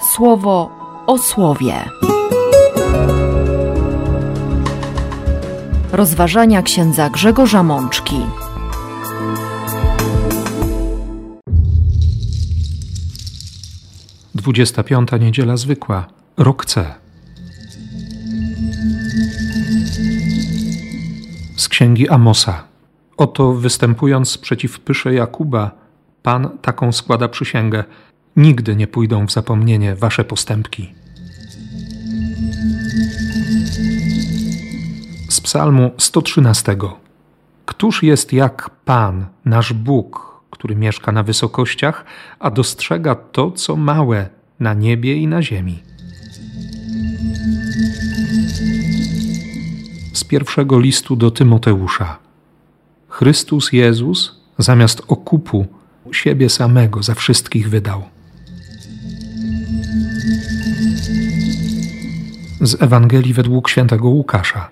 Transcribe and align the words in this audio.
słowo 0.00 0.70
o 1.06 1.18
słowie. 1.18 1.74
Rozważania 5.92 6.62
księdza 6.62 7.10
Grzegorza 7.10 7.62
Mączki. 7.62 8.20
Dwudziesta 14.34 14.82
piąta 14.82 15.16
niedziela 15.16 15.56
zwykła, 15.56 16.06
rok 16.36 16.66
C. 16.66 16.94
Z 21.56 21.68
księgi 21.68 22.08
Amosa. 22.08 22.64
Oto 23.16 23.52
występując 23.52 24.38
przeciw 24.38 24.80
pysze 24.80 25.14
Jakuba, 25.14 25.80
Pan 26.22 26.58
taką 26.62 26.92
składa 26.92 27.28
przysięgę: 27.28 27.84
Nigdy 28.36 28.76
nie 28.76 28.86
pójdą 28.86 29.26
w 29.26 29.32
zapomnienie 29.32 29.94
wasze 29.94 30.24
postępki. 30.24 30.94
Z 35.28 35.40
Psalmu 35.40 35.90
113. 35.98 36.76
Któż 37.66 38.02
jest 38.02 38.32
jak 38.32 38.70
Pan, 38.84 39.26
nasz 39.44 39.72
Bóg, 39.72 40.40
który 40.50 40.76
mieszka 40.76 41.12
na 41.12 41.22
wysokościach, 41.22 42.04
a 42.38 42.50
dostrzega 42.50 43.14
to, 43.14 43.50
co 43.50 43.76
małe 43.76 44.28
na 44.60 44.74
niebie 44.74 45.16
i 45.16 45.26
na 45.26 45.42
ziemi? 45.42 45.82
Z 50.12 50.24
pierwszego 50.24 50.80
listu 50.80 51.16
do 51.16 51.30
Tymoteusza. 51.30 52.18
Chrystus 53.08 53.72
Jezus 53.72 54.40
zamiast 54.58 55.02
okupu 55.08 55.66
siebie 56.12 56.48
samego 56.48 57.02
za 57.02 57.14
wszystkich 57.14 57.70
wydał. 57.70 58.02
Z 62.60 62.82
Ewangelii 62.82 63.32
według 63.32 63.70
świętego 63.70 64.08
Łukasza. 64.08 64.68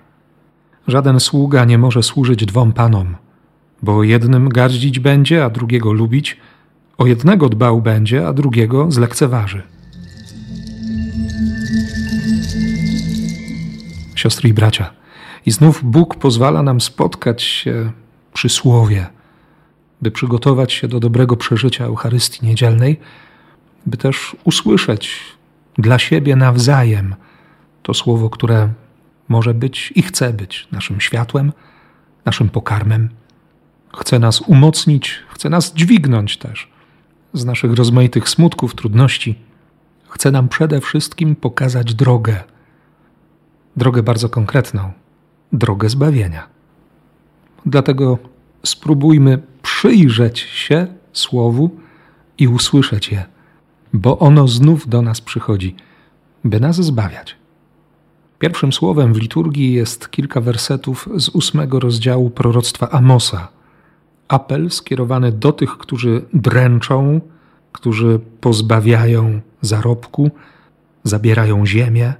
Żaden 0.87 1.19
sługa 1.19 1.65
nie 1.65 1.77
może 1.77 2.03
służyć 2.03 2.45
dwom 2.45 2.73
panom, 2.73 3.15
bo 3.83 4.03
jednym 4.03 4.49
gardzić 4.49 4.99
będzie, 4.99 5.45
a 5.45 5.49
drugiego 5.49 5.93
lubić, 5.93 6.37
o 6.97 7.07
jednego 7.07 7.49
dbał 7.49 7.81
będzie, 7.81 8.27
a 8.27 8.33
drugiego 8.33 8.91
zlekceważy. 8.91 9.63
Siostry 14.15 14.49
i 14.49 14.53
bracia, 14.53 14.93
i 15.45 15.51
znów 15.51 15.83
Bóg 15.83 16.15
pozwala 16.15 16.63
nam 16.63 16.81
spotkać 16.81 17.43
się 17.43 17.91
przy 18.33 18.49
słowie, 18.49 19.07
by 20.01 20.11
przygotować 20.11 20.73
się 20.73 20.87
do 20.87 20.99
dobrego 20.99 21.35
przeżycia 21.35 21.85
Eucharystii 21.85 22.45
Niedzielnej, 22.45 22.99
by 23.85 23.97
też 23.97 24.35
usłyszeć 24.43 25.19
dla 25.77 25.99
siebie 25.99 26.35
nawzajem 26.35 27.15
to 27.89 27.93
słowo, 27.93 28.29
które 28.29 28.73
może 29.27 29.53
być 29.53 29.93
i 29.95 30.01
chce 30.01 30.33
być 30.33 30.67
naszym 30.71 31.01
światłem, 31.01 31.53
naszym 32.25 32.49
pokarmem. 32.49 33.09
Chce 33.97 34.19
nas 34.19 34.41
umocnić, 34.41 35.19
chce 35.29 35.49
nas 35.49 35.73
dźwignąć 35.73 36.37
też 36.37 36.71
z 37.33 37.45
naszych 37.45 37.73
rozmaitych 37.73 38.29
smutków, 38.29 38.75
trudności. 38.75 39.35
Chce 40.09 40.31
nam 40.31 40.49
przede 40.49 40.81
wszystkim 40.81 41.35
pokazać 41.35 41.93
drogę, 41.93 42.43
drogę 43.75 44.03
bardzo 44.03 44.29
konkretną, 44.29 44.91
drogę 45.53 45.89
zbawienia. 45.89 46.47
Dlatego 47.65 48.17
spróbujmy 48.65 49.41
przyjrzeć 49.61 50.39
się 50.39 50.87
Słowu 51.13 51.69
i 52.37 52.47
usłyszeć 52.47 53.11
je, 53.11 53.25
bo 53.93 54.19
ono 54.19 54.47
znów 54.47 54.89
do 54.89 55.01
nas 55.01 55.21
przychodzi, 55.21 55.75
by 56.43 56.59
nas 56.59 56.75
zbawiać. 56.75 57.39
Pierwszym 58.39 58.73
słowem 58.73 59.13
w 59.13 59.17
liturgii 59.17 59.73
jest 59.73 60.11
kilka 60.11 60.41
wersetów 60.41 61.09
z 61.17 61.29
ósmego 61.29 61.79
rozdziału 61.79 62.29
proroctwa 62.29 62.89
Amosa. 62.89 63.47
Apel 64.27 64.69
skierowany 64.69 65.31
do 65.31 65.51
tych, 65.51 65.77
którzy 65.77 66.25
dręczą, 66.33 67.21
którzy 67.71 68.19
pozbawiają 68.41 69.41
zarobku, 69.61 70.31
zabierają 71.03 71.65
ziemię. 71.65 72.13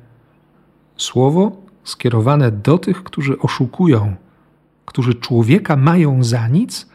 Słowo 0.97 1.61
skierowane 1.83 2.51
do 2.51 2.77
tych, 2.77 3.03
którzy 3.03 3.39
oszukują, 3.39 4.15
którzy 4.85 5.15
człowieka 5.15 5.75
mają 5.75 6.23
za 6.23 6.47
nic, 6.47 6.89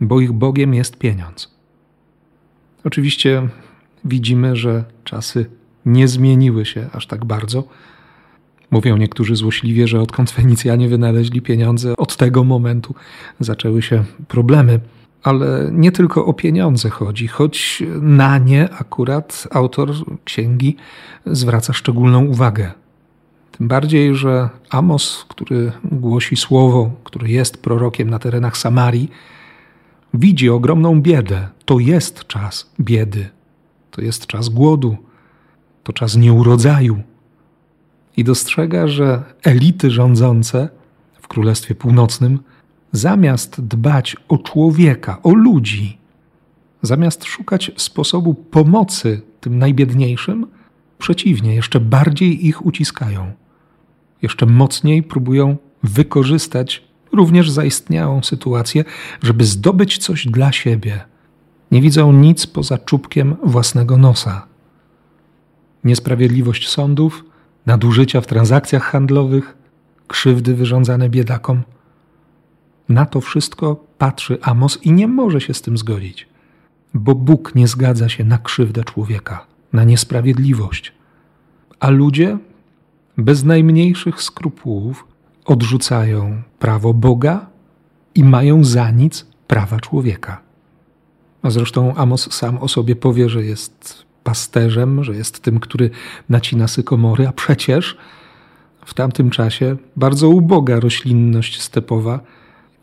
bo 0.00 0.20
ich 0.20 0.32
Bogiem 0.32 0.74
jest 0.74 0.98
pieniądz. 0.98 1.54
Oczywiście 2.84 3.48
widzimy, 4.04 4.56
że 4.56 4.84
czasy 5.04 5.46
nie 5.86 6.08
zmieniły 6.08 6.66
się 6.66 6.88
aż 6.92 7.06
tak 7.06 7.24
bardzo. 7.24 7.64
Mówią 8.72 8.96
niektórzy 8.96 9.36
złośliwie, 9.36 9.88
że 9.88 10.00
odkąd 10.00 10.30
Fenicjanie 10.30 10.88
wynaleźli 10.88 11.42
pieniądze, 11.42 11.96
od 11.96 12.16
tego 12.16 12.44
momentu 12.44 12.94
zaczęły 13.40 13.82
się 13.82 14.04
problemy. 14.28 14.80
Ale 15.22 15.70
nie 15.72 15.92
tylko 15.92 16.26
o 16.26 16.32
pieniądze 16.34 16.90
chodzi, 16.90 17.28
choć 17.28 17.82
na 18.00 18.38
nie 18.38 18.70
akurat 18.70 19.48
autor 19.50 19.90
księgi 20.24 20.76
zwraca 21.26 21.72
szczególną 21.72 22.24
uwagę. 22.24 22.72
Tym 23.58 23.68
bardziej, 23.68 24.14
że 24.14 24.48
Amos, 24.70 25.26
który 25.28 25.72
głosi 25.84 26.36
słowo, 26.36 26.90
który 27.04 27.28
jest 27.28 27.62
prorokiem 27.62 28.10
na 28.10 28.18
terenach 28.18 28.56
Samarii, 28.56 29.10
widzi 30.14 30.50
ogromną 30.50 31.00
biedę. 31.00 31.48
To 31.64 31.78
jest 31.78 32.26
czas 32.26 32.70
biedy, 32.80 33.28
to 33.90 34.00
jest 34.00 34.26
czas 34.26 34.48
głodu, 34.48 34.96
to 35.82 35.92
czas 35.92 36.16
nieurodzaju. 36.16 37.02
I 38.16 38.24
dostrzega, 38.24 38.88
że 38.88 39.22
elity 39.42 39.90
rządzące 39.90 40.68
w 41.20 41.28
Królestwie 41.28 41.74
Północnym, 41.74 42.38
zamiast 42.92 43.60
dbać 43.60 44.16
o 44.28 44.38
człowieka, 44.38 45.22
o 45.22 45.34
ludzi, 45.34 45.98
zamiast 46.82 47.24
szukać 47.24 47.72
sposobu 47.76 48.34
pomocy 48.34 49.22
tym 49.40 49.58
najbiedniejszym, 49.58 50.46
przeciwnie, 50.98 51.54
jeszcze 51.54 51.80
bardziej 51.80 52.46
ich 52.46 52.66
uciskają 52.66 53.32
jeszcze 54.22 54.46
mocniej 54.46 55.02
próbują 55.02 55.56
wykorzystać 55.82 56.82
również 57.12 57.50
zaistniałą 57.50 58.22
sytuację, 58.22 58.84
żeby 59.22 59.44
zdobyć 59.44 59.98
coś 59.98 60.26
dla 60.26 60.52
siebie. 60.52 61.00
Nie 61.70 61.80
widzą 61.80 62.12
nic 62.12 62.46
poza 62.46 62.78
czubkiem 62.78 63.36
własnego 63.44 63.96
nosa. 63.98 64.46
Niesprawiedliwość 65.84 66.68
sądów, 66.68 67.24
nadużycia 67.66 68.20
w 68.20 68.26
transakcjach 68.26 68.82
handlowych, 68.82 69.56
krzywdy 70.08 70.54
wyrządzane 70.54 71.08
biedakom. 71.08 71.62
Na 72.88 73.06
to 73.06 73.20
wszystko 73.20 73.84
patrzy 73.98 74.38
Amos 74.42 74.78
i 74.82 74.92
nie 74.92 75.08
może 75.08 75.40
się 75.40 75.54
z 75.54 75.62
tym 75.62 75.78
zgodzić, 75.78 76.28
bo 76.94 77.14
Bóg 77.14 77.54
nie 77.54 77.68
zgadza 77.68 78.08
się 78.08 78.24
na 78.24 78.38
krzywdę 78.38 78.84
człowieka, 78.84 79.46
na 79.72 79.84
niesprawiedliwość. 79.84 80.92
A 81.80 81.90
ludzie 81.90 82.38
bez 83.18 83.44
najmniejszych 83.44 84.22
skrupułów 84.22 85.06
odrzucają 85.44 86.42
prawo 86.58 86.94
Boga 86.94 87.46
i 88.14 88.24
mają 88.24 88.64
za 88.64 88.90
nic 88.90 89.26
prawa 89.46 89.80
człowieka. 89.80 90.40
A 91.42 91.50
zresztą 91.50 91.94
Amos 91.94 92.32
sam 92.32 92.58
o 92.58 92.68
sobie 92.68 92.96
powie, 92.96 93.28
że 93.28 93.44
jest 93.44 94.04
pasterzem, 94.24 95.04
że 95.04 95.16
jest 95.16 95.40
tym, 95.40 95.60
który 95.60 95.90
nacina 96.28 96.68
sykomory, 96.68 97.28
a 97.28 97.32
przecież 97.32 97.96
w 98.86 98.94
tamtym 98.94 99.30
czasie 99.30 99.76
bardzo 99.96 100.28
uboga 100.28 100.80
roślinność 100.80 101.60
stepowa, 101.60 102.20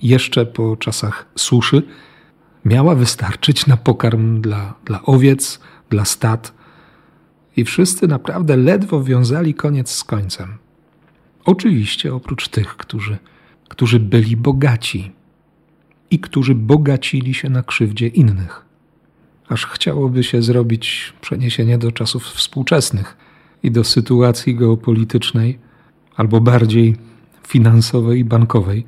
jeszcze 0.02 0.46
po 0.46 0.78
czasach 0.78 1.26
suszy, 1.36 1.84
miała 2.66 2.96
wystarczyć 2.96 3.68
na 3.68 3.78
pokarm 3.78 4.42
dla, 4.42 4.74
dla 4.86 5.02
owiec, 5.04 5.60
dla 5.90 6.06
stad, 6.06 6.60
i 7.58 7.66
wszyscy 7.66 8.08
naprawdę 8.08 8.58
ledwo 8.58 9.04
wiązali 9.04 9.54
koniec 9.54 9.92
z 9.92 10.04
końcem. 10.04 10.58
Oczywiście 11.46 12.14
oprócz 12.14 12.48
tych, 12.48 12.78
którzy, 12.78 13.18
którzy 13.70 14.00
byli 14.00 14.38
bogaci 14.38 15.12
i 16.12 16.20
którzy 16.20 16.56
bogacili 16.56 17.34
się 17.34 17.50
na 17.50 17.64
krzywdzie 17.64 18.08
innych. 18.08 18.66
Aż 19.50 19.66
chciałoby 19.66 20.24
się 20.24 20.42
zrobić 20.42 21.14
przeniesienie 21.22 21.78
do 21.78 21.92
czasów 21.92 22.24
współczesnych 22.24 23.18
i 23.64 23.72
do 23.72 23.84
sytuacji 23.84 24.56
geopolitycznej, 24.56 25.60
albo 26.16 26.42
bardziej 26.42 26.96
finansowej 27.48 28.20
i 28.20 28.26
bankowej, 28.26 28.86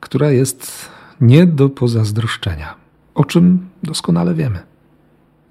która 0.00 0.30
jest 0.30 0.88
nie 1.20 1.46
do 1.46 1.68
pozazdroszczenia, 1.68 2.74
o 3.14 3.24
czym 3.24 3.68
doskonale 3.82 4.34
wiemy. 4.34 4.58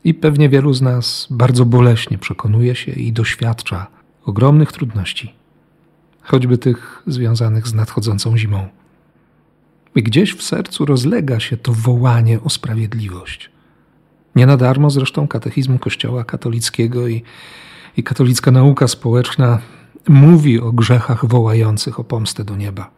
I 0.03 0.13
pewnie 0.13 0.49
wielu 0.49 0.73
z 0.73 0.81
nas 0.81 1.27
bardzo 1.29 1.65
boleśnie 1.65 2.17
przekonuje 2.17 2.75
się 2.75 2.91
i 2.91 3.13
doświadcza 3.13 3.87
ogromnych 4.25 4.71
trudności, 4.71 5.33
choćby 6.21 6.57
tych 6.57 7.03
związanych 7.07 7.67
z 7.67 7.73
nadchodzącą 7.73 8.37
zimą. 8.37 8.67
I 9.95 10.03
gdzieś 10.03 10.33
w 10.33 10.43
sercu 10.43 10.85
rozlega 10.85 11.39
się 11.39 11.57
to 11.57 11.73
wołanie 11.73 12.41
o 12.41 12.49
sprawiedliwość. 12.49 13.56
Nie 14.37 14.45
na 14.45 14.57
darmo 14.57 14.89
zresztą 14.89 15.27
katechizm 15.27 15.77
Kościoła 15.77 16.23
katolickiego 16.23 17.07
i, 17.07 17.23
i 17.97 18.03
katolicka 18.03 18.51
nauka 18.51 18.87
społeczna 18.87 19.59
mówi 20.07 20.59
o 20.59 20.71
grzechach 20.71 21.25
wołających 21.25 21.99
o 21.99 22.03
pomstę 22.03 22.43
do 22.43 22.55
nieba. 22.55 22.89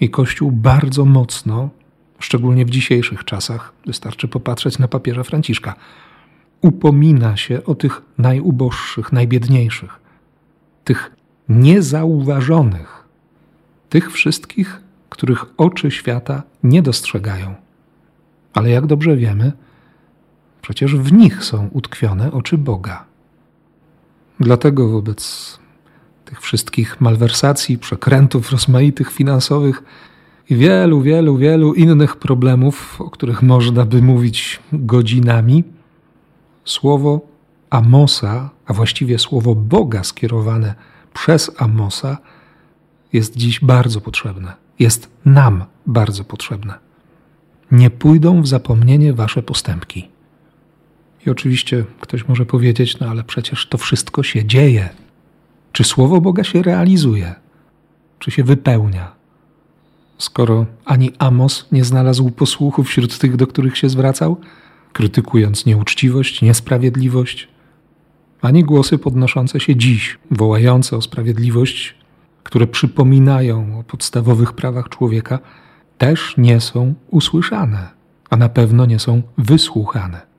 I 0.00 0.10
Kościół 0.10 0.52
bardzo 0.52 1.04
mocno, 1.04 1.68
szczególnie 2.18 2.64
w 2.64 2.70
dzisiejszych 2.70 3.24
czasach, 3.24 3.72
wystarczy 3.86 4.28
popatrzeć 4.28 4.78
na 4.78 4.88
papieża 4.88 5.22
Franciszka, 5.22 5.74
upomina 6.60 7.36
się 7.36 7.64
o 7.64 7.74
tych 7.74 8.02
najuboższych, 8.18 9.12
najbiedniejszych, 9.12 10.00
tych 10.84 11.10
niezauważonych, 11.48 13.04
tych 13.88 14.12
wszystkich, 14.12 14.80
których 15.08 15.44
oczy 15.56 15.90
świata 15.90 16.42
nie 16.62 16.82
dostrzegają. 16.82 17.54
Ale 18.54 18.70
jak 18.70 18.86
dobrze 18.86 19.16
wiemy, 19.16 19.52
przecież 20.70 20.96
w 20.96 21.12
nich 21.12 21.44
są 21.44 21.68
utkwione 21.72 22.32
oczy 22.32 22.58
Boga. 22.58 23.04
Dlatego 24.40 24.88
wobec 24.88 25.58
tych 26.24 26.40
wszystkich 26.40 27.00
malwersacji, 27.00 27.78
przekrętów 27.78 28.52
rozmaitych 28.52 29.12
finansowych 29.12 29.82
i 30.50 30.56
wielu, 30.56 31.02
wielu, 31.02 31.36
wielu 31.36 31.74
innych 31.74 32.16
problemów, 32.16 33.00
o 33.00 33.10
których 33.10 33.42
można 33.42 33.84
by 33.84 34.02
mówić 34.02 34.60
godzinami, 34.72 35.64
słowo 36.64 37.20
Amosa, 37.70 38.50
a 38.66 38.72
właściwie 38.72 39.18
słowo 39.18 39.54
Boga 39.54 40.04
skierowane 40.04 40.74
przez 41.14 41.50
Amosa, 41.58 42.18
jest 43.12 43.36
dziś 43.36 43.60
bardzo 43.60 44.00
potrzebne. 44.00 44.52
Jest 44.78 45.10
nam 45.24 45.64
bardzo 45.86 46.24
potrzebne. 46.24 46.74
Nie 47.72 47.90
pójdą 47.90 48.42
w 48.42 48.46
zapomnienie 48.46 49.12
wasze 49.12 49.42
postępki. 49.42 50.19
I 51.26 51.30
oczywiście 51.30 51.84
ktoś 52.00 52.28
może 52.28 52.46
powiedzieć, 52.46 52.98
no 52.98 53.08
ale 53.08 53.24
przecież 53.24 53.66
to 53.66 53.78
wszystko 53.78 54.22
się 54.22 54.44
dzieje. 54.44 54.88
Czy 55.72 55.84
słowo 55.84 56.20
Boga 56.20 56.44
się 56.44 56.62
realizuje? 56.62 57.34
Czy 58.18 58.30
się 58.30 58.44
wypełnia? 58.44 59.12
Skoro 60.18 60.66
ani 60.84 61.12
Amos 61.18 61.68
nie 61.72 61.84
znalazł 61.84 62.30
posłuchu 62.30 62.84
wśród 62.84 63.18
tych, 63.18 63.36
do 63.36 63.46
których 63.46 63.78
się 63.78 63.88
zwracał, 63.88 64.40
krytykując 64.92 65.66
nieuczciwość, 65.66 66.42
niesprawiedliwość, 66.42 67.48
ani 68.42 68.64
głosy 68.64 68.98
podnoszące 68.98 69.60
się 69.60 69.76
dziś, 69.76 70.18
wołające 70.30 70.96
o 70.96 71.02
sprawiedliwość, 71.02 71.94
które 72.44 72.66
przypominają 72.66 73.78
o 73.78 73.82
podstawowych 73.82 74.52
prawach 74.52 74.88
człowieka, 74.88 75.38
też 75.98 76.34
nie 76.38 76.60
są 76.60 76.94
usłyszane, 77.10 77.88
a 78.30 78.36
na 78.36 78.48
pewno 78.48 78.86
nie 78.86 78.98
są 78.98 79.22
wysłuchane. 79.38 80.29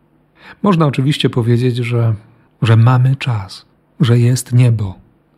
Można 0.64 0.86
oczywiście 0.86 1.30
powiedzieć, 1.30 1.78
że, 1.78 2.16
że 2.62 2.78
mamy 2.78 3.16
czas, 3.16 3.66
że 4.00 4.20
jest 4.20 4.54
niebo, 4.54 4.96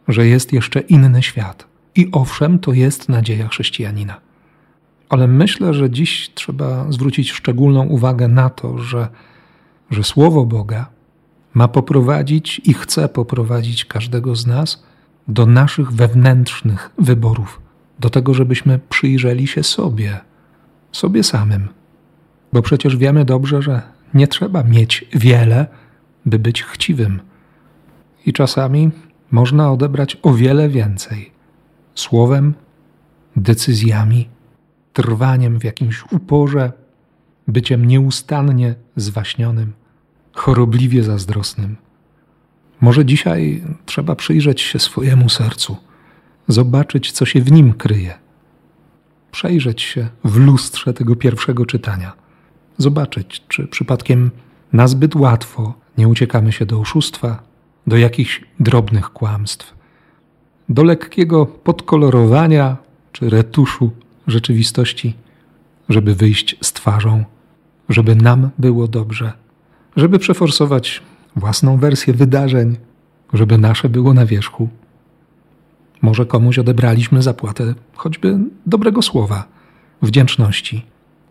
że 0.07 0.27
jest 0.27 0.53
jeszcze 0.53 0.79
inny 0.79 1.23
świat. 1.23 1.67
I 1.95 2.09
owszem, 2.11 2.59
to 2.59 2.73
jest 2.73 3.09
nadzieja 3.09 3.47
chrześcijanina. 3.47 4.21
Ale 5.09 5.27
myślę, 5.27 5.73
że 5.73 5.89
dziś 5.89 6.31
trzeba 6.35 6.91
zwrócić 6.91 7.31
szczególną 7.31 7.85
uwagę 7.85 8.27
na 8.27 8.49
to, 8.49 8.77
że, 8.77 9.07
że 9.91 10.03
Słowo 10.03 10.45
Boga 10.45 10.89
ma 11.53 11.67
poprowadzić 11.67 12.61
i 12.65 12.73
chce 12.73 13.09
poprowadzić 13.09 13.85
każdego 13.85 14.35
z 14.35 14.47
nas 14.47 14.83
do 15.27 15.45
naszych 15.45 15.91
wewnętrznych 15.91 16.89
wyborów, 16.97 17.61
do 17.99 18.09
tego, 18.09 18.33
żebyśmy 18.33 18.79
przyjrzeli 18.89 19.47
się 19.47 19.63
sobie, 19.63 20.19
sobie 20.91 21.23
samym. 21.23 21.67
Bo 22.53 22.61
przecież 22.61 22.97
wiemy 22.97 23.25
dobrze, 23.25 23.61
że 23.61 23.81
nie 24.13 24.27
trzeba 24.27 24.63
mieć 24.63 25.05
wiele, 25.13 25.67
by 26.25 26.39
być 26.39 26.63
chciwym. 26.63 27.21
I 28.25 28.33
czasami 28.33 28.91
można 29.31 29.71
odebrać 29.71 30.17
o 30.21 30.33
wiele 30.33 30.69
więcej 30.69 31.31
słowem, 31.95 32.53
decyzjami, 33.35 34.29
trwaniem 34.93 35.59
w 35.59 35.63
jakimś 35.63 36.03
uporze, 36.11 36.71
byciem 37.47 37.85
nieustannie 37.85 38.75
zwaśnionym, 38.95 39.73
chorobliwie 40.33 41.03
zazdrosnym. 41.03 41.77
Może 42.81 43.05
dzisiaj 43.05 43.63
trzeba 43.85 44.15
przyjrzeć 44.15 44.61
się 44.61 44.79
swojemu 44.79 45.29
sercu, 45.29 45.77
zobaczyć, 46.47 47.11
co 47.11 47.25
się 47.25 47.41
w 47.41 47.51
nim 47.51 47.73
kryje, 47.73 48.13
przejrzeć 49.31 49.81
się 49.81 50.07
w 50.23 50.37
lustrze 50.37 50.93
tego 50.93 51.15
pierwszego 51.15 51.65
czytania, 51.65 52.13
zobaczyć, 52.77 53.43
czy 53.47 53.67
przypadkiem 53.67 54.31
nazbyt 54.73 55.15
łatwo 55.15 55.73
nie 55.97 56.07
uciekamy 56.07 56.51
się 56.51 56.65
do 56.65 56.79
oszustwa, 56.79 57.43
do 57.87 57.97
jakichś 57.97 58.41
drobnych 58.59 59.09
kłamstw, 59.09 59.73
do 60.69 60.83
lekkiego 60.83 61.45
podkolorowania 61.45 62.77
czy 63.11 63.29
retuszu 63.29 63.91
rzeczywistości, 64.27 65.13
żeby 65.89 66.15
wyjść 66.15 66.55
z 66.61 66.73
twarzą, 66.73 67.23
żeby 67.89 68.15
nam 68.15 68.49
było 68.57 68.87
dobrze, 68.87 69.33
żeby 69.95 70.19
przeforsować 70.19 71.01
własną 71.35 71.77
wersję 71.77 72.13
wydarzeń, 72.13 72.77
żeby 73.33 73.57
nasze 73.57 73.89
było 73.89 74.13
na 74.13 74.25
wierzchu. 74.25 74.69
Może 76.01 76.25
komuś 76.25 76.59
odebraliśmy 76.59 77.21
zapłatę 77.21 77.73
choćby 77.95 78.39
dobrego 78.65 79.01
słowa, 79.01 79.43
wdzięczności, 80.01 80.85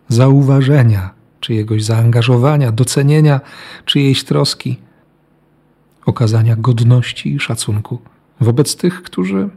zauważenia 0.07 1.09
czyjegoś 1.43 1.83
zaangażowania, 1.83 2.71
docenienia 2.71 3.41
czyjejś 3.85 4.23
troski, 4.23 4.79
okazania 6.05 6.55
godności 6.55 7.35
i 7.35 7.39
szacunku 7.39 7.99
wobec 8.39 8.75
tych, 8.75 9.03
którzy 9.03 9.49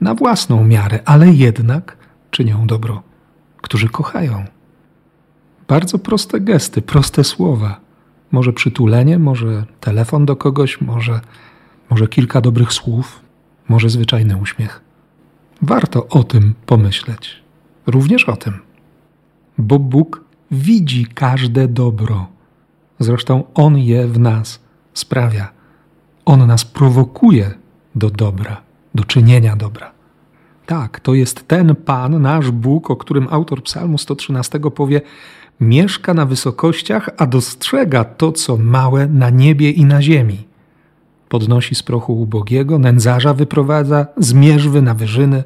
na 0.00 0.14
własną 0.14 0.64
miarę, 0.64 1.00
ale 1.04 1.28
jednak 1.28 1.96
czynią 2.30 2.66
dobro, 2.66 3.02
którzy 3.62 3.88
kochają. 3.88 4.44
Bardzo 5.68 5.98
proste 5.98 6.40
gesty, 6.40 6.82
proste 6.82 7.24
słowa. 7.24 7.80
Może 8.32 8.52
przytulenie, 8.52 9.18
może 9.18 9.64
telefon 9.80 10.26
do 10.26 10.36
kogoś, 10.36 10.80
może, 10.80 11.20
może 11.90 12.08
kilka 12.08 12.40
dobrych 12.40 12.72
słów, 12.72 13.20
może 13.68 13.88
zwyczajny 13.88 14.36
uśmiech. 14.36 14.80
Warto 15.62 16.08
o 16.08 16.24
tym 16.24 16.54
pomyśleć. 16.66 17.42
Również 17.86 18.28
o 18.28 18.36
tym. 18.36 18.52
Bo 19.58 19.78
Bóg 19.78 20.25
widzi 20.50 21.06
każde 21.06 21.68
dobro. 21.68 22.26
Zresztą 22.98 23.44
On 23.54 23.78
je 23.78 24.06
w 24.06 24.18
nas 24.18 24.60
sprawia. 24.94 25.48
On 26.24 26.46
nas 26.46 26.64
prowokuje 26.64 27.50
do 27.94 28.10
dobra, 28.10 28.62
do 28.94 29.04
czynienia 29.04 29.56
dobra. 29.56 29.92
Tak, 30.66 31.00
to 31.00 31.14
jest 31.14 31.48
ten 31.48 31.74
Pan, 31.74 32.22
nasz 32.22 32.50
Bóg, 32.50 32.90
o 32.90 32.96
którym 32.96 33.28
autor 33.30 33.62
Psalmu 33.62 33.98
113 33.98 34.60
powie: 34.60 35.00
Mieszka 35.60 36.14
na 36.14 36.26
wysokościach, 36.26 37.10
a 37.16 37.26
dostrzega 37.26 38.04
to, 38.04 38.32
co 38.32 38.56
małe 38.56 39.06
na 39.06 39.30
niebie 39.30 39.70
i 39.70 39.84
na 39.84 40.02
ziemi. 40.02 40.46
Podnosi 41.28 41.74
z 41.74 41.82
prochu 41.82 42.20
ubogiego, 42.20 42.78
nędzarza 42.78 43.34
wyprowadza 43.34 44.06
z 44.16 44.32
mierzwy 44.32 44.82
na 44.82 44.94
wyżyny. 44.94 45.44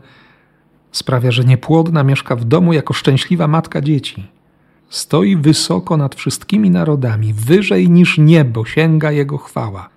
Sprawia, 0.92 1.30
że 1.30 1.44
niepłodna 1.44 2.04
mieszka 2.04 2.36
w 2.36 2.44
domu 2.44 2.72
jako 2.72 2.94
szczęśliwa 2.94 3.48
matka 3.48 3.80
dzieci. 3.80 4.26
Stoi 4.90 5.37
wysoko 5.37 5.97
nad 5.97 6.14
wszystkimi 6.14 6.70
narodami, 6.70 7.32
wyżej 7.32 7.90
niż 7.90 8.18
niebo 8.18 8.64
sięga 8.64 9.12
jego 9.12 9.38
chwała 9.38 9.88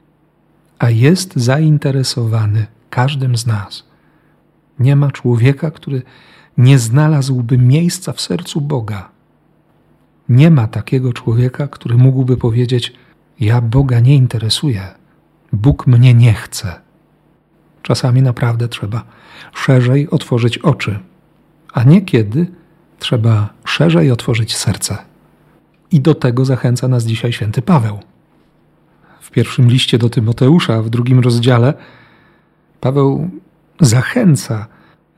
a 0.84 0.90
jest 0.90 1.36
zainteresowany 1.36 2.66
każdym 2.90 3.38
z 3.38 3.46
nas. 3.46 3.84
Nie 4.80 4.96
ma 4.96 5.12
człowieka, 5.12 5.72
który 5.72 6.02
nie 6.58 6.80
znalazłby 6.80 7.58
miejsca 7.58 8.14
w 8.14 8.22
sercu 8.22 8.62
Boga. 8.62 9.10
Nie 10.30 10.52
ma 10.52 10.68
takiego 10.68 11.14
człowieka, 11.14 11.68
który 11.68 11.98
mógłby 11.98 12.38
powiedzieć: 12.38 12.94
Ja 13.40 13.62
Boga 13.62 14.00
nie 14.00 14.16
interesuję, 14.16 14.88
Bóg 15.54 15.88
mnie 15.88 16.14
nie 16.14 16.34
chce. 16.34 16.82
Czasami 17.82 18.22
naprawdę 18.22 18.68
trzeba 18.68 19.04
szerzej 19.54 20.10
otworzyć 20.10 20.58
oczy, 20.58 21.00
a 21.74 21.84
niekiedy 21.84 22.48
trzeba 23.00 23.50
szerzej 23.74 24.12
otworzyć 24.12 24.56
serce. 24.56 24.98
I 25.92 26.00
do 26.00 26.16
tego 26.16 26.46
zachęca 26.46 26.88
nas 26.88 27.06
dzisiaj 27.06 27.34
święty 27.34 27.62
Paweł 27.62 28.00
w 29.22 29.32
pierwszym 29.32 29.70
liście 29.70 29.98
do 29.98 30.10
Tymoteusza, 30.10 30.82
w 30.82 30.90
drugim 30.90 31.20
rozdziale, 31.20 31.74
Paweł 32.82 33.30
zachęca, 33.82 34.68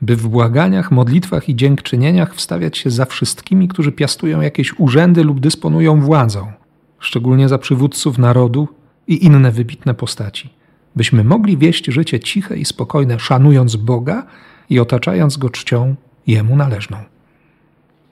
by 0.02 0.16
w 0.16 0.28
błaganiach, 0.28 0.90
modlitwach 0.90 1.48
i 1.48 1.56
dziękczynieniach 1.56 2.34
wstawiać 2.34 2.78
się 2.78 2.90
za 2.90 3.04
wszystkimi, 3.04 3.68
którzy 3.68 3.92
piastują 3.92 4.40
jakieś 4.40 4.78
urzędy 4.78 5.24
lub 5.24 5.40
dysponują 5.40 6.00
władzą, 6.00 6.52
szczególnie 6.98 7.48
za 7.48 7.58
przywódców 7.58 8.18
narodu 8.18 8.68
i 9.06 9.24
inne 9.24 9.50
wybitne 9.52 9.94
postaci, 9.94 10.50
byśmy 10.96 11.24
mogli 11.24 11.56
wieść 11.58 11.86
życie 11.86 12.20
ciche 12.20 12.56
i 12.56 12.64
spokojne, 12.64 13.18
szanując 13.18 13.76
Boga 13.76 14.26
i 14.70 14.80
otaczając 14.80 15.36
go 15.36 15.50
czcią 15.50 15.94
Jemu 16.26 16.56
należną. 16.56 17.15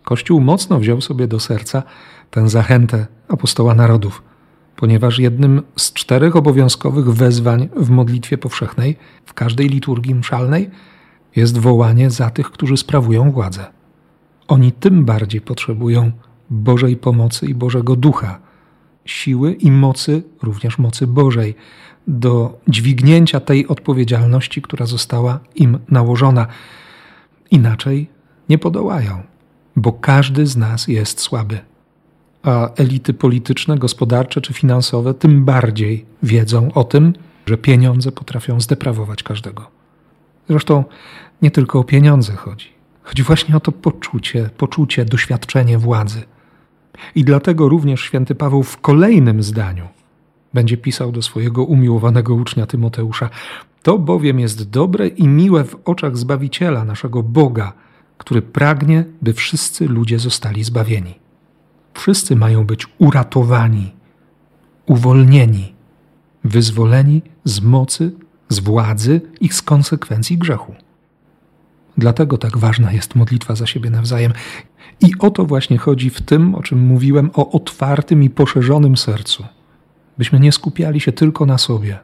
Kościół 0.05 0.41
mocno 0.41 0.79
wziął 0.79 1.01
sobie 1.01 1.27
do 1.29 1.41
serca 1.41 1.83
tę 2.31 2.49
zachętę 2.49 3.07
apostoła 3.29 3.75
narodów, 3.75 4.23
ponieważ 4.77 5.19
jednym 5.19 5.63
z 5.77 5.93
czterech 5.93 6.37
obowiązkowych 6.37 7.13
wezwań 7.13 7.69
w 7.77 7.91
modlitwie 7.91 8.39
powszechnej, 8.39 8.97
w 9.25 9.35
każdej 9.35 9.69
liturgii 9.69 10.15
mszalnej, 10.15 10.71
jest 11.37 11.59
wołanie 11.59 12.11
za 12.11 12.31
tych, 12.31 12.51
którzy 12.51 12.77
sprawują 12.77 13.33
władzę. 13.33 13.67
Oni 14.49 14.73
tym 14.73 15.05
bardziej 15.05 15.41
potrzebują 15.41 16.13
Bożej 16.51 16.97
pomocy 16.97 17.47
i 17.47 17.55
Bożego 17.55 17.97
Ducha, 17.97 18.39
siły 19.05 19.53
i 19.53 19.71
mocy, 19.71 20.23
również 20.43 20.79
mocy 20.79 21.07
Bożej, 21.07 21.55
do 22.09 22.59
dźwignięcia 22.69 23.41
tej 23.41 23.69
odpowiedzialności, 23.69 24.63
która 24.63 24.87
została 24.87 25.41
im 25.55 25.79
nałożona. 25.89 26.47
Inaczej 27.51 28.11
nie 28.49 28.59
podołają, 28.59 29.23
bo 29.77 29.93
każdy 29.93 30.47
z 30.47 30.57
nas 30.57 30.89
jest 30.89 31.21
słaby. 31.21 31.59
A 32.43 32.75
elity 32.75 33.15
polityczne, 33.15 33.79
gospodarcze 33.79 34.41
czy 34.41 34.53
finansowe 34.53 35.15
tym 35.15 35.45
bardziej 35.45 36.05
wiedzą 36.23 36.73
o 36.73 36.85
tym, 36.85 37.13
że 37.47 37.57
pieniądze 37.57 38.13
potrafią 38.13 38.61
zdeprawować 38.61 39.23
każdego. 39.23 39.67
Zresztą 40.49 40.85
nie 41.43 41.51
tylko 41.51 41.79
o 41.79 41.85
pieniądze 41.85 42.33
chodzi. 42.33 42.69
Chodzi 43.03 43.23
właśnie 43.23 43.57
o 43.57 43.61
to 43.61 43.73
poczucie, 43.73 44.51
poczucie, 44.57 45.05
doświadczenie 45.05 45.79
władzy. 45.79 46.23
I 47.15 47.25
dlatego 47.25 47.69
również 47.69 48.01
święty 48.01 48.35
Paweł 48.35 48.63
w 48.63 48.81
kolejnym 48.81 49.43
zdaniu 49.43 49.89
będzie 50.55 50.77
pisał 50.77 51.13
do 51.13 51.23
swojego 51.23 51.65
umiłowanego 51.65 52.35
ucznia 52.35 52.67
Tymoteusza: 52.67 53.31
To 53.83 53.99
bowiem 53.99 54.41
jest 54.41 54.71
dobre 54.71 55.09
i 55.09 55.29
miłe 55.29 55.65
w 55.65 55.77
oczach 55.85 56.17
Zbawiciela, 56.17 56.85
naszego 56.85 57.23
Boga, 57.23 57.73
który 58.19 58.43
pragnie, 58.43 59.05
by 59.23 59.33
wszyscy 59.33 59.89
ludzie 59.89 60.19
zostali 60.19 60.65
zbawieni. 60.65 61.15
Wszyscy 61.95 62.37
mają 62.37 62.67
być 62.67 62.87
uratowani, 62.99 63.93
uwolnieni, 64.87 65.75
wyzwoleni 66.45 67.23
z 67.45 67.61
mocy, 67.61 68.13
z 68.49 68.59
władzy 68.59 69.21
i 69.41 69.49
z 69.49 69.63
konsekwencji 69.63 70.39
grzechu. 70.39 70.75
Dlatego 71.99 72.39
tak 72.39 72.59
ważna 72.59 72.93
jest 72.93 73.15
modlitwa 73.15 73.55
za 73.55 73.67
siebie 73.67 73.91
nawzajem. 73.91 74.33
I 75.01 75.13
o 75.19 75.31
to 75.31 75.45
właśnie 75.45 75.79
chodzi 75.79 76.11
w 76.11 76.23
tym, 76.23 76.55
o 76.55 76.63
czym 76.63 76.87
mówiłem, 76.87 77.31
o 77.35 77.51
otwartym 77.51 78.23
i 78.23 78.31
poszerzonym 78.31 78.97
sercu. 78.97 79.45
Byśmy 80.19 80.41
nie 80.41 80.53
skupiali 80.53 81.01
się 81.01 81.13
tylko 81.13 81.47
na 81.47 81.59
sobie. 81.59 81.99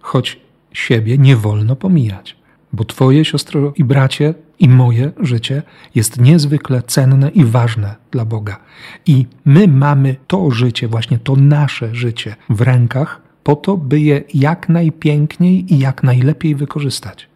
Choć 0.00 0.40
siebie 0.72 1.18
nie 1.18 1.36
wolno 1.36 1.76
pomijać, 1.76 2.36
bo 2.72 2.84
Twoje 2.84 3.24
siostro 3.24 3.72
i 3.76 3.84
bracie 3.84 4.34
i 4.60 4.68
moje 4.68 5.12
życie 5.20 5.62
jest 5.94 6.20
niezwykle 6.20 6.82
cenne 6.82 7.30
i 7.30 7.44
ważne 7.44 7.96
dla 8.10 8.24
Boga. 8.24 8.58
I 9.06 9.26
my 9.44 9.68
mamy 9.68 10.16
to 10.26 10.50
życie, 10.50 10.88
właśnie 10.88 11.18
to 11.18 11.36
nasze 11.36 11.94
życie 11.94 12.36
w 12.50 12.60
rękach, 12.60 13.20
po 13.44 13.56
to, 13.56 13.76
by 13.76 14.00
je 14.00 14.22
jak 14.34 14.68
najpiękniej 14.68 15.74
i 15.74 15.78
jak 15.78 16.02
najlepiej 16.02 16.54
wykorzystać. 16.54 17.28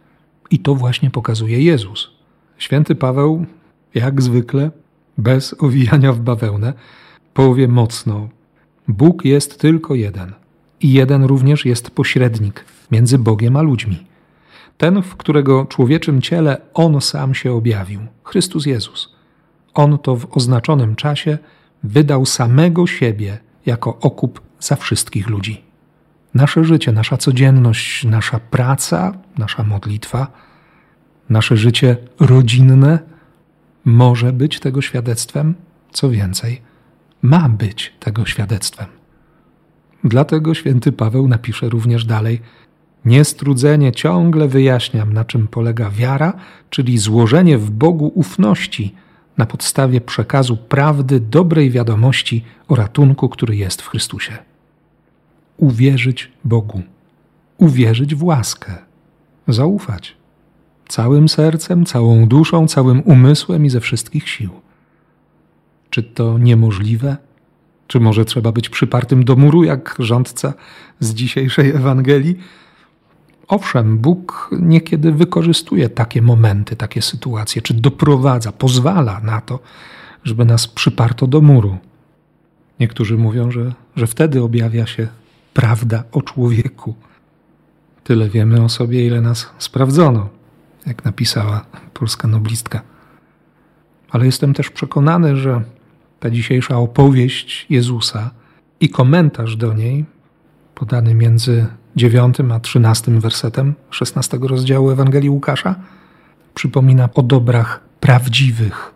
I 0.51 0.59
to 0.59 0.75
właśnie 0.75 1.11
pokazuje 1.11 1.63
Jezus. 1.63 2.11
Święty 2.59 2.95
Paweł, 2.95 3.47
jak 3.95 4.23
zwykle, 4.23 4.71
bez 5.19 5.55
owijania 5.59 6.13
w 6.13 6.21
bawełnę, 6.21 6.73
powie 7.35 7.69
mocno: 7.69 8.29
Bóg 8.89 9.25
jest 9.25 9.61
tylko 9.61 9.95
jeden, 9.95 10.33
i 10.81 10.93
jeden 10.93 11.25
również 11.25 11.65
jest 11.65 11.91
pośrednik 11.91 12.65
między 12.91 13.19
Bogiem 13.19 13.57
a 13.57 13.63
ludźmi. 13.63 14.14
Ten, 14.79 15.03
w 15.03 15.17
którego 15.17 15.67
człowieczym 15.67 16.23
ciele 16.23 16.61
On 16.75 17.01
sam 17.01 17.35
się 17.35 17.53
objawił, 17.53 18.01
Chrystus 18.25 18.67
Jezus. 18.67 19.15
On 19.75 19.99
to 19.99 20.17
w 20.17 20.37
oznaczonym 20.37 20.97
czasie 20.97 21.39
wydał 21.85 22.27
samego 22.27 22.87
siebie 22.87 23.39
jako 23.67 23.99
okup 24.01 24.41
za 24.61 24.77
wszystkich 24.77 25.29
ludzi. 25.29 25.65
Nasze 26.35 26.65
życie, 26.65 26.93
nasza 26.93 27.17
codzienność, 27.17 28.05
nasza 28.05 28.41
praca, 28.41 29.13
nasza 29.39 29.63
modlitwa, 29.63 30.27
nasze 31.29 31.57
życie 31.57 31.97
rodzinne 32.21 32.99
może 33.85 34.33
być 34.33 34.61
tego 34.61 34.83
świadectwem, 34.83 35.55
co 35.93 36.11
więcej, 36.11 36.63
ma 37.23 37.49
być 37.49 37.95
tego 38.01 38.27
świadectwem. 38.27 38.87
Dlatego 40.05 40.55
święty 40.55 40.93
Paweł 40.93 41.29
napisze 41.29 41.69
również 41.69 42.05
dalej: 42.05 42.41
Niestrudzenie 43.05 43.93
ciągle 43.93 44.49
wyjaśniam, 44.49 45.13
na 45.13 45.25
czym 45.25 45.49
polega 45.49 45.91
wiara, 45.91 46.33
czyli 46.71 46.99
złożenie 46.99 47.59
w 47.59 47.71
Bogu 47.71 48.13
ufności 48.15 48.95
na 49.39 49.47
podstawie 49.47 50.01
przekazu 50.01 50.57
prawdy, 50.57 51.21
dobrej 51.21 51.71
wiadomości 51.71 52.45
o 52.69 52.75
ratunku, 52.75 53.29
który 53.29 53.57
jest 53.57 53.83
w 53.83 53.89
Chrystusie 53.89 54.39
uwierzyć 55.57 56.33
Bogu, 56.45 56.83
uwierzyć 57.59 58.15
w 58.15 58.25
łaskę, 58.25 58.73
zaufać 59.49 60.17
całym 60.89 61.29
sercem, 61.29 61.87
całą 61.87 62.29
duszą, 62.29 62.69
całym 62.69 63.01
umysłem 63.01 63.67
i 63.67 63.71
ze 63.71 63.81
wszystkich 63.81 64.29
sił. 64.29 64.51
Czy 65.91 66.03
to 66.03 66.39
niemożliwe? 66.39 67.17
Czy 67.87 68.01
może 68.01 68.25
trzeba 68.25 68.53
być 68.53 68.69
przypartym 68.69 69.25
do 69.25 69.37
muru, 69.37 69.65
jak 69.65 69.97
rządca 69.99 70.55
z 71.01 71.15
dzisiejszej 71.15 71.71
Ewangelii? 71.71 72.39
Owszem, 73.49 73.99
Bóg 73.99 74.51
niekiedy 74.61 75.13
wykorzystuje 75.13 75.89
takie 75.89 76.23
momenty, 76.23 76.77
takie 76.77 77.03
sytuacje, 77.03 77.63
czy 77.63 77.75
doprowadza, 77.75 78.53
pozwala 78.53 79.21
na 79.21 79.41
to, 79.41 79.59
żeby 80.25 80.45
nas 80.45 80.67
przyparto 80.67 81.27
do 81.27 81.41
muru. 81.41 81.79
Niektórzy 82.81 83.17
mówią, 83.17 83.51
że, 83.51 83.73
że 83.97 84.07
wtedy 84.07 84.43
objawia 84.43 84.87
się 84.87 85.09
prawda 85.55 86.05
o 86.13 86.23
człowieku. 86.23 86.95
Tyle 88.05 88.29
wiemy 88.29 88.65
o 88.65 88.69
sobie, 88.69 89.07
ile 89.07 89.21
nas 89.21 89.51
sprawdzono, 89.59 90.29
jak 90.87 91.05
napisała 91.05 91.67
polska 91.95 92.29
noblistka. 92.29 92.83
Ale 94.11 94.27
jestem 94.27 94.55
też 94.55 94.71
przekonany, 94.71 95.37
że 95.37 95.63
ta 96.21 96.31
dzisiejsza 96.31 96.79
opowieść 96.79 97.67
Jezusa 97.71 98.31
i 98.81 98.89
komentarz 98.89 99.57
do 99.57 99.75
niej, 99.75 100.05
podany 100.75 101.15
między 101.15 101.67
dziewiątym 101.97 102.53
a 102.53 102.61
trzynastym 102.61 103.21
wersetem 103.21 103.75
szesnastego 103.91 104.49
rozdziału 104.49 104.91
Ewangelii 104.91 105.31
Łukasza, 105.31 105.75
przypomina 106.55 107.09
o 107.15 107.23
dobrach 107.23 107.81
prawdziwych, 108.01 108.95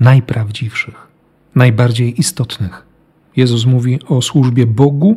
najprawdziwszych, 0.00 1.08
najbardziej 1.54 2.20
istotnych. 2.20 2.86
Jezus 3.36 3.66
mówi 3.66 3.98
o 4.08 4.22
służbie 4.22 4.66
Bogu 4.66 5.16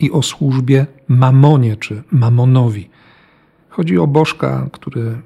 i 0.00 0.10
o 0.10 0.22
służbie 0.22 0.86
mamonie 1.08 1.76
czy 1.76 2.02
mamonowi. 2.10 2.90
Chodzi 3.68 3.98
o 3.98 4.06
bożka, 4.06 4.68
który 4.72 5.18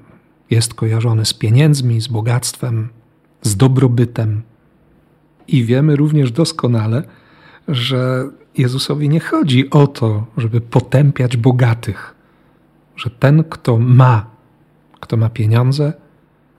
jest 0.49 0.73
kojarzony 0.73 1.25
z 1.25 1.33
pieniędzmi, 1.33 2.01
z 2.01 2.07
bogactwem, 2.07 2.89
z 3.41 3.57
dobrobytem. 3.57 4.41
I 5.47 5.65
wiemy 5.65 5.95
również 5.95 6.31
doskonale, 6.31 7.03
że 7.67 8.29
Jezusowi 8.57 9.09
nie 9.09 9.19
chodzi 9.19 9.69
o 9.69 9.87
to, 9.87 10.25
żeby 10.37 10.61
potępiać 10.61 11.37
bogatych, 11.37 12.15
że 12.95 13.09
ten, 13.09 13.43
kto 13.43 13.77
ma, 13.77 14.25
kto 14.99 15.17
ma 15.17 15.29
pieniądze, 15.29 15.93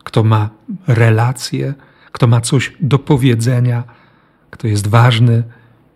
kto 0.04 0.24
ma 0.24 0.50
relacje, 0.86 1.74
kto 2.12 2.26
ma 2.26 2.40
coś 2.40 2.72
do 2.80 2.98
powiedzenia, 2.98 3.84
kto 4.50 4.68
jest 4.68 4.88
ważny, 4.88 5.42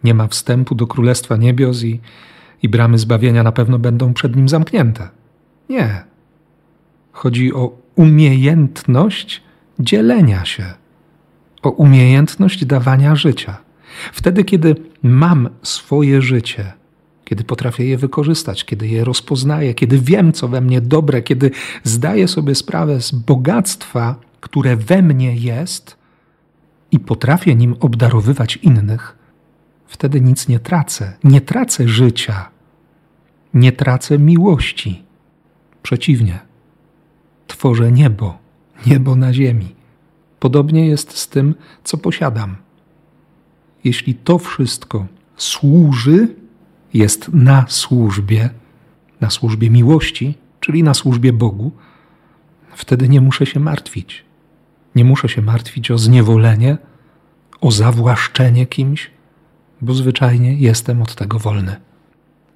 nie 0.05 0.15
ma 0.15 0.29
wstępu 0.29 0.75
do 0.75 0.87
Królestwa 0.87 1.37
Niebios 1.37 1.83
i, 1.83 2.00
i 2.62 2.69
bramy 2.69 2.99
zbawienia 2.99 3.43
na 3.43 3.53
pewno 3.53 3.79
będą 3.79 4.15
przed 4.15 4.37
nim 4.37 4.49
zamknięte. 4.49 5.09
Nie. 5.69 6.05
Chodzi 7.12 7.55
o 7.55 7.79
umiejętność 7.95 9.43
dzielenia 9.79 10.45
się, 10.45 10.65
o 11.62 11.71
umiejętność 11.71 12.65
dawania 12.65 13.17
życia. 13.17 13.57
Wtedy, 14.12 14.45
kiedy 14.45 14.75
mam 15.06 15.48
swoje 15.62 16.22
życie, 16.22 16.72
kiedy 17.25 17.44
potrafię 17.44 17.84
je 17.84 17.98
wykorzystać, 17.98 18.64
kiedy 18.64 18.88
je 18.88 19.04
rozpoznaję, 19.04 19.75
kiedy 19.75 19.98
wiem, 19.98 20.32
co 20.32 20.48
we 20.48 20.60
mnie 20.60 20.80
dobre, 20.80 21.22
kiedy 21.22 21.50
zdaję 21.84 22.28
sobie 22.28 22.54
sprawę 22.54 23.00
z 23.00 23.12
bogactwa, 23.12 24.16
które 24.40 24.76
we 24.76 25.02
mnie 25.02 25.36
jest 25.36 25.96
i 26.92 26.98
potrafię 26.98 27.54
nim 27.54 27.76
obdarowywać 27.80 28.56
innych, 28.56 29.16
wtedy 29.86 30.20
nic 30.20 30.48
nie 30.48 30.58
tracę. 30.58 31.12
Nie 31.25 31.40
tracę 31.40 31.88
życia, 31.88 32.50
nie 33.54 33.72
tracę 33.72 34.18
miłości. 34.18 35.02
Przeciwnie, 35.82 36.38
tworzę 37.46 37.92
niebo, 37.92 38.38
niebo 38.86 39.16
na 39.16 39.32
ziemi. 39.32 39.75
Podobnie 40.40 40.86
jest 40.86 41.18
z 41.18 41.28
tym, 41.28 41.54
co 41.84 41.98
posiadam. 41.98 42.56
Jeśli 43.87 44.14
to 44.14 44.38
wszystko 44.38 45.07
służy, 45.37 46.28
jest 46.95 47.28
na 47.33 47.64
służbie, 47.69 48.50
na 49.21 49.31
służbie 49.31 49.71
miłości, 49.71 50.35
czyli 50.61 50.83
na 50.83 50.95
służbie 50.95 51.33
Bogu, 51.33 51.73
wtedy 52.75 53.09
nie 53.09 53.21
muszę 53.21 53.47
się 53.47 53.61
martwić. 53.61 54.25
Nie 54.95 55.05
muszę 55.05 55.28
się 55.28 55.43
martwić 55.43 55.90
o 55.90 55.99
zniewolenie, 55.99 56.78
o 57.61 57.71
zawłaszczenie 57.71 58.66
kimś, 58.66 59.11
bo 59.83 59.95
zwyczajnie 59.95 60.55
jestem 60.55 61.02
od 61.02 61.14
tego 61.14 61.38
wolny. 61.38 61.76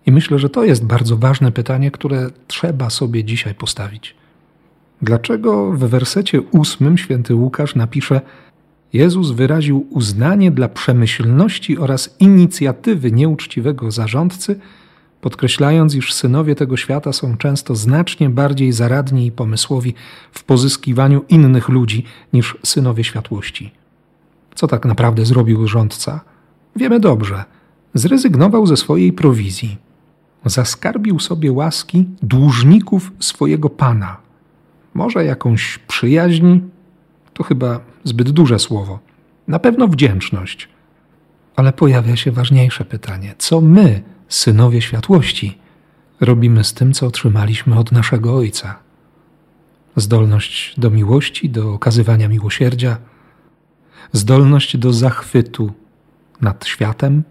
I 0.07 0.13
myślę, 0.13 0.39
że 0.39 0.49
to 0.49 0.65
jest 0.65 0.85
bardzo 0.85 1.17
ważne 1.17 1.53
pytanie, 1.53 1.91
które 1.91 2.31
trzeba 2.47 2.91
sobie 2.91 3.25
dzisiaj 3.25 3.55
postawić. 3.55 4.15
Dlaczego 5.03 5.73
w 5.73 5.79
wersecie 5.79 6.41
ósmym 6.41 6.99
święty 6.99 7.35
Łukasz 7.35 7.75
napisze: 7.75 8.21
Jezus 8.93 9.31
wyraził 9.31 9.87
uznanie 9.91 10.51
dla 10.51 10.69
przemyślności 10.69 11.79
oraz 11.79 12.17
inicjatywy 12.19 13.13
nieuczciwego 13.13 13.91
zarządcy, 13.91 14.61
podkreślając, 15.21 15.95
iż 15.95 16.15
synowie 16.15 16.55
tego 16.55 16.77
świata 16.77 17.13
są 17.13 17.37
często 17.37 17.75
znacznie 17.77 18.31
bardziej 18.31 18.73
zaradni 18.73 19.27
i 19.27 19.33
pomysłowi 19.33 19.95
w 20.33 20.45
pozyskiwaniu 20.45 21.25
innych 21.29 21.69
ludzi 21.69 22.05
niż 22.33 22.57
synowie 22.65 23.05
światłości. 23.05 23.71
Co 24.55 24.67
tak 24.67 24.85
naprawdę 24.85 25.25
zrobił 25.25 25.69
rządca? 25.69 26.21
Wiemy 26.77 27.01
dobrze. 27.01 27.45
Zrezygnował 27.95 28.67
ze 28.67 28.77
swojej 28.77 29.13
prowizji. 29.13 29.77
Zaskarbił 30.45 31.19
sobie 31.19 31.53
łaski 31.53 32.09
dłużników 32.23 33.13
swojego 33.19 33.71
pana. 33.71 34.17
Może 34.95 35.25
jakąś 35.25 35.79
przyjaźń? 35.79 36.59
To 37.35 37.43
chyba 37.43 37.81
zbyt 38.05 38.31
duże 38.31 38.59
słowo. 38.59 38.99
Na 39.49 39.59
pewno 39.59 39.89
wdzięczność. 39.89 40.69
Ale 41.57 41.73
pojawia 41.73 42.17
się 42.17 42.33
ważniejsze 42.33 42.85
pytanie: 42.85 43.35
co 43.39 43.61
my, 43.61 44.03
synowie 44.29 44.83
światłości, 44.83 45.59
robimy 46.21 46.65
z 46.65 46.75
tym, 46.75 46.93
co 46.93 47.07
otrzymaliśmy 47.07 47.79
od 47.79 47.93
naszego 47.93 48.37
Ojca? 48.37 48.79
Zdolność 49.97 50.75
do 50.81 50.91
miłości, 50.91 51.51
do 51.51 51.73
okazywania 51.73 52.29
miłosierdzia, 52.29 52.99
zdolność 54.13 54.77
do 54.77 54.93
zachwytu 54.93 55.73
nad 56.41 56.67
światem, 56.67 57.23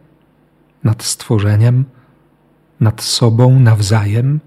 nad 0.83 1.03
stworzeniem, 1.03 1.85
nad 2.79 3.01
sobą 3.01 3.59
nawzajem 3.59 4.39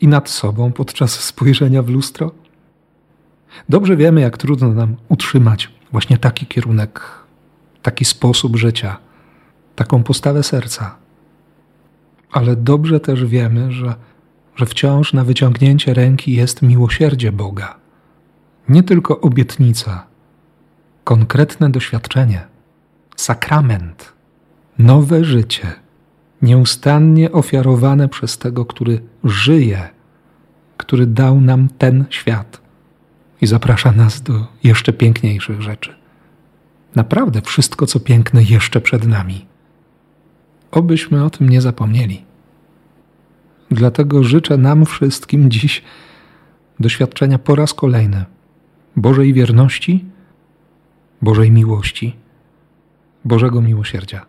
i 0.00 0.08
nad 0.08 0.30
sobą 0.30 0.72
podczas 0.72 1.20
spojrzenia 1.20 1.82
w 1.82 1.88
lustro? 1.88 2.41
Dobrze 3.68 3.96
wiemy, 3.96 4.20
jak 4.20 4.38
trudno 4.38 4.68
nam 4.68 4.96
utrzymać 5.08 5.70
właśnie 5.92 6.18
taki 6.18 6.46
kierunek, 6.46 7.00
taki 7.82 8.04
sposób 8.04 8.56
życia, 8.56 8.98
taką 9.76 10.02
postawę 10.02 10.42
serca. 10.42 10.96
Ale 12.32 12.56
dobrze 12.56 13.00
też 13.00 13.24
wiemy, 13.24 13.72
że, 13.72 13.94
że 14.56 14.66
wciąż 14.66 15.12
na 15.12 15.24
wyciągnięcie 15.24 15.94
ręki 15.94 16.34
jest 16.34 16.62
miłosierdzie 16.62 17.32
Boga. 17.32 17.76
Nie 18.68 18.82
tylko 18.82 19.20
obietnica, 19.20 20.06
konkretne 21.04 21.70
doświadczenie, 21.70 22.46
sakrament, 23.16 24.12
nowe 24.78 25.24
życie, 25.24 25.66
nieustannie 26.42 27.32
ofiarowane 27.32 28.08
przez 28.08 28.38
tego, 28.38 28.66
który 28.66 29.02
żyje, 29.24 29.88
który 30.76 31.06
dał 31.06 31.40
nam 31.40 31.68
ten 31.78 32.04
świat 32.10 32.61
i 33.42 33.46
zaprasza 33.46 33.92
nas 33.92 34.22
do 34.22 34.46
jeszcze 34.64 34.92
piękniejszych 34.92 35.62
rzeczy. 35.62 35.94
Naprawdę 36.94 37.42
wszystko, 37.42 37.86
co 37.86 38.00
piękne, 38.00 38.42
jeszcze 38.42 38.80
przed 38.80 39.06
nami. 39.06 39.46
Obyśmy 40.70 41.24
o 41.24 41.30
tym 41.30 41.48
nie 41.48 41.60
zapomnieli. 41.60 42.24
Dlatego 43.70 44.24
życzę 44.24 44.56
nam 44.56 44.84
wszystkim 44.86 45.50
dziś 45.50 45.82
doświadczenia 46.80 47.38
po 47.38 47.54
raz 47.54 47.74
kolejny 47.74 48.24
Bożej 48.96 49.32
wierności, 49.32 50.04
Bożej 51.22 51.50
miłości, 51.50 52.16
Bożego 53.24 53.60
miłosierdzia. 53.60 54.26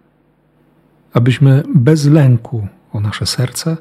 Abyśmy 1.14 1.64
bez 1.76 2.06
lęku 2.06 2.68
o 2.94 3.00
nasze 3.00 3.26
serce 3.26 3.78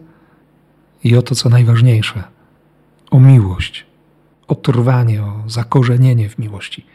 i 1.05 1.17
o 1.17 1.23
to, 1.23 1.35
co 1.35 1.49
najważniejsze, 1.49 2.25
o 3.11 3.21
miłość, 3.21 3.92
o 4.53 4.55
trwanie, 4.55 5.23
o 5.23 5.33
zakorzenienie 5.47 6.29
w 6.29 6.39
miłości, 6.39 6.87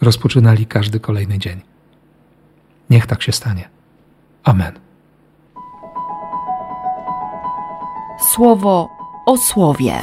rozpoczynali 0.00 0.66
każdy 0.66 1.00
kolejny 1.00 1.38
dzień. 1.38 1.60
Niech 2.90 3.06
tak 3.06 3.22
się 3.22 3.32
stanie. 3.32 3.68
Amen. 4.44 4.72
Słowo 8.34 8.88
o 9.26 9.36
słowie. 9.36 9.94